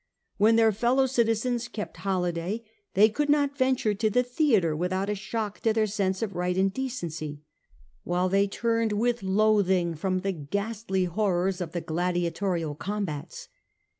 When 0.37 0.55
their 0.55 0.71
fellow 0.71 1.05
citizens 1.05 1.67
kept 1.67 1.97
holiday, 1.97 2.63
they 2.95 3.07
could 3.07 3.29
not 3.29 3.55
venture 3.55 3.93
to 3.93 4.09
the 4.09 4.23
theatre 4.23 4.75
without 4.75 5.11
a 5.11 5.13
shock 5.13 5.59
to 5.59 5.73
their 5.73 5.85
sense 5.85 6.23
of 6.23 6.33
right 6.35 6.57
and 6.57 6.73
decency, 6.73 7.43
while 8.03 8.27
they 8.27 8.47
turned 8.47 8.93
with 8.93 9.21
loathing 9.21 9.93
from 9.93 10.21
the 10.21 10.31
ghastly 10.31 11.03
horrors 11.05 11.61
of 11.61 11.73
the 11.73 11.81
gladiatorial 11.81 12.73
combats. 12.73 13.47